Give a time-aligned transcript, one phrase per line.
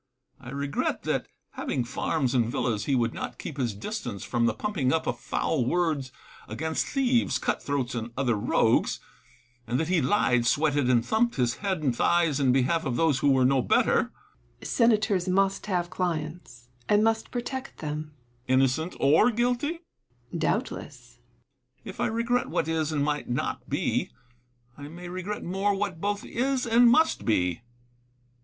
[0.39, 4.53] I regret that, having farms and villas, he would not keep his distance from the
[4.55, 6.11] pumping up of foul words
[6.47, 8.99] against thieves, cut throats, and other rogues;
[9.67, 13.19] and that he lied, sweated, and thumped his head and thighs, in behalf of those
[13.19, 14.11] who were no better.
[14.63, 14.65] Seneca.
[14.65, 18.15] Senators must have clients, and must protect them.
[18.47, 18.93] 70 IMAGINARY CONVERSATIONS.
[18.95, 19.09] Epictetus.
[19.11, 19.79] Innocent or guilty?
[19.79, 20.39] Seneca.
[20.39, 20.95] Doubtless.
[21.05, 21.83] Epictetus.
[21.85, 24.09] If I regret what is and might not be,
[24.75, 27.61] I may regret more what both is and must be.